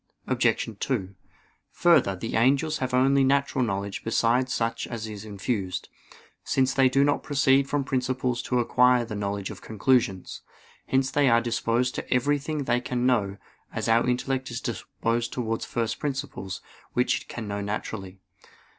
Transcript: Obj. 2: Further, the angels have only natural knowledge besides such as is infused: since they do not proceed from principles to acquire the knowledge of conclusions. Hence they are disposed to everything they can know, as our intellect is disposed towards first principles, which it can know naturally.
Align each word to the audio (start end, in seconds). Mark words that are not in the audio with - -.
Obj. 0.25 0.67
2: 0.79 1.13
Further, 1.73 2.15
the 2.15 2.35
angels 2.35 2.79
have 2.79 2.91
only 2.91 3.23
natural 3.23 3.63
knowledge 3.63 4.03
besides 4.03 4.51
such 4.51 4.87
as 4.87 5.05
is 5.05 5.25
infused: 5.25 5.89
since 6.43 6.73
they 6.73 6.89
do 6.89 7.03
not 7.03 7.21
proceed 7.21 7.69
from 7.69 7.83
principles 7.83 8.41
to 8.41 8.57
acquire 8.59 9.05
the 9.05 9.13
knowledge 9.13 9.51
of 9.51 9.61
conclusions. 9.61 10.41
Hence 10.87 11.11
they 11.11 11.29
are 11.29 11.39
disposed 11.39 11.93
to 11.93 12.11
everything 12.11 12.63
they 12.63 12.81
can 12.81 13.05
know, 13.05 13.37
as 13.71 13.87
our 13.87 14.09
intellect 14.09 14.49
is 14.49 14.59
disposed 14.59 15.31
towards 15.33 15.65
first 15.65 15.99
principles, 15.99 16.61
which 16.93 17.21
it 17.21 17.27
can 17.27 17.47
know 17.47 17.61
naturally. 17.61 18.17